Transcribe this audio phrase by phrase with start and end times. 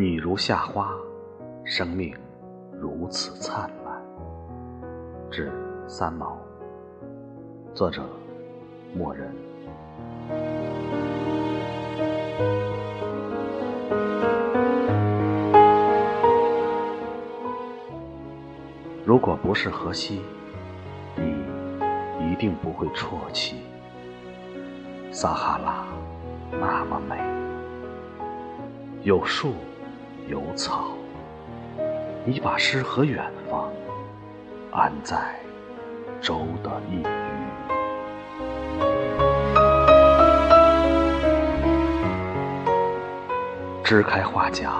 [0.00, 0.94] 你如夏花，
[1.62, 2.16] 生命
[2.72, 4.02] 如此灿烂。
[5.30, 5.52] 致
[5.86, 6.38] 三毛，
[7.74, 8.02] 作者：
[8.94, 9.30] 默人。
[19.04, 20.22] 如果不是荷西，
[21.14, 23.56] 你一定不会啜泣。
[25.10, 25.84] 撒哈拉
[26.58, 27.18] 那么美，
[29.02, 29.52] 有树
[30.30, 30.92] 有草，
[32.24, 33.68] 你把诗和远方
[34.70, 35.34] 安在
[36.20, 37.10] 舟的一隅。
[43.82, 44.70] 支开花甲，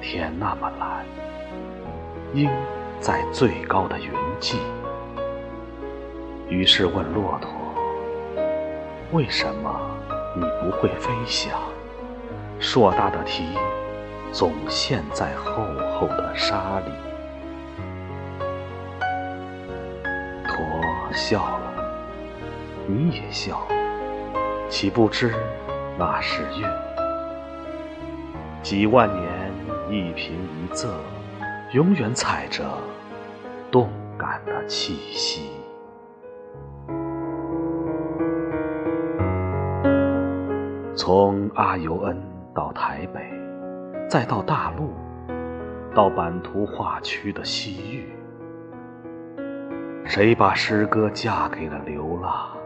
[0.00, 1.06] 天那么蓝，
[2.32, 2.50] 鹰
[2.98, 4.58] 在最高的云际。
[6.48, 7.48] 于是问骆驼。
[9.12, 9.80] 为什么
[10.34, 11.56] 你不会飞翔？
[12.58, 13.44] 硕大的蹄
[14.34, 16.90] 总陷在厚厚的沙里。
[20.48, 20.58] 驼
[21.12, 21.72] 笑了，
[22.88, 23.64] 你也笑，
[24.68, 25.32] 岂不知
[25.96, 26.66] 那是月？
[28.60, 29.52] 几万年
[29.88, 30.88] 一平一仄，
[31.70, 32.64] 永远踩着
[33.70, 35.52] 动感的气息。
[40.96, 42.20] 从阿尤恩
[42.52, 43.20] 到台北，
[44.14, 44.92] 再到大陆，
[45.92, 48.14] 到版图画区的西域，
[50.04, 52.56] 谁把诗歌嫁给了流浪？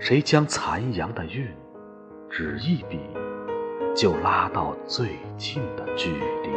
[0.00, 1.46] 谁将残阳的韵，
[2.28, 2.98] 只一笔
[3.94, 6.50] 就拉到最近的距离？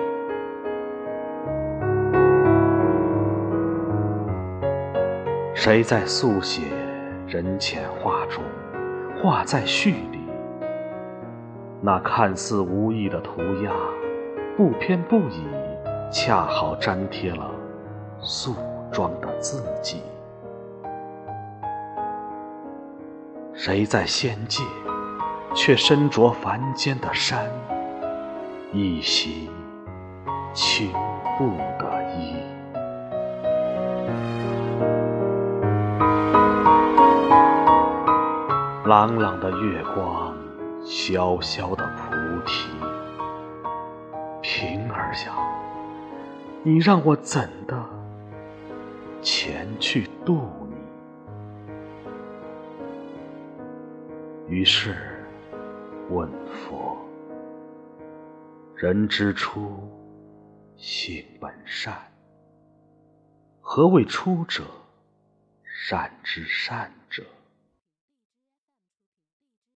[5.53, 6.63] 谁在速写
[7.27, 8.43] 人前画中，
[9.21, 10.17] 画在序里？
[11.81, 13.71] 那看似无意的涂鸦，
[14.55, 15.43] 不偏不倚，
[16.11, 17.49] 恰好粘贴了
[18.19, 18.55] 素
[18.91, 20.03] 妆的自己。
[23.53, 24.63] 谁在仙界，
[25.55, 27.45] 却身着凡间的衫，
[28.71, 29.49] 一袭
[30.53, 30.91] 青
[31.37, 32.35] 布的衣。
[38.85, 40.33] 朗朗的月光。
[40.85, 42.13] 萧萧的菩
[42.45, 42.69] 提，
[44.55, 45.35] 平儿想，
[46.63, 47.89] 你让我怎的
[49.19, 50.47] 前去度
[54.47, 54.53] 你？
[54.55, 55.25] 于是
[56.11, 56.95] 问佛：
[58.75, 59.89] 人之初，
[60.77, 61.95] 性本善。
[63.59, 64.63] 何谓出者？
[65.63, 67.23] 善之善者。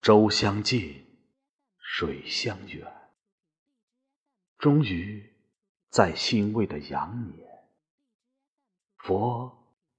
[0.04, 1.04] 舟相近，
[1.80, 2.86] 水相远。
[4.58, 5.24] 终于，
[5.90, 7.48] 在欣慰的羊年，
[8.98, 9.52] 佛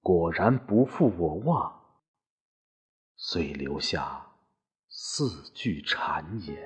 [0.02, 1.80] 果然不负我望，
[3.14, 4.26] 遂留下
[4.88, 6.56] 四句禅言：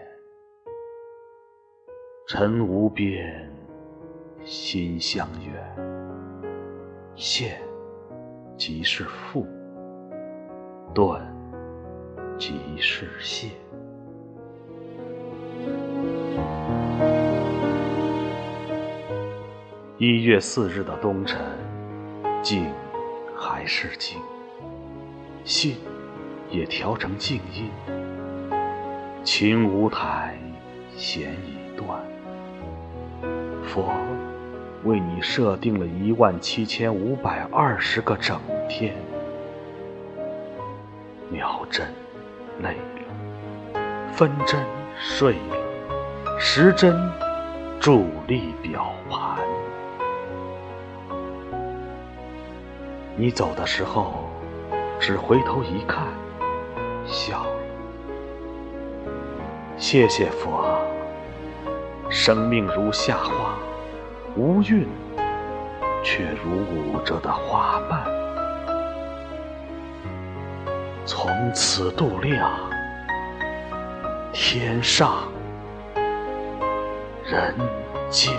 [2.28, 3.54] 尘无边，
[4.42, 5.76] 心相远。
[7.14, 7.62] 现
[8.56, 9.46] 即是复，
[10.94, 11.30] 断。
[12.38, 13.50] 即是谢。
[20.04, 21.40] 一月四日的东晨，
[22.42, 22.68] 静
[23.36, 24.18] 还是静，
[25.44, 25.76] 信
[26.50, 27.70] 也调成静音。
[29.22, 30.36] 琴无台，
[30.96, 32.02] 弦已断。
[33.62, 33.92] 佛
[34.82, 38.96] 为你设定了一万七千五百二十个整天，
[41.30, 41.86] 秒针。
[42.60, 43.80] 累了，
[44.12, 44.60] 分针
[44.98, 46.92] 睡了，时针
[47.80, 49.38] 伫立表盘。
[53.22, 54.28] 你走的时候，
[54.98, 56.08] 只回头一看，
[57.06, 57.50] 笑了。
[59.76, 60.76] 谢谢佛，
[62.10, 63.54] 生命如夏花，
[64.34, 64.88] 无韵，
[66.02, 68.04] 却如舞着的花瓣。
[71.06, 72.50] 从此度量，
[74.32, 75.28] 天上
[77.24, 77.54] 人
[78.10, 78.34] 间。